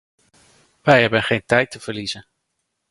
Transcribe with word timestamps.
Wij 0.81 1.01
hebben 1.01 1.23
geen 1.23 1.45
tijd 1.45 1.71
te 1.71 1.79
verliezen. 1.79 2.27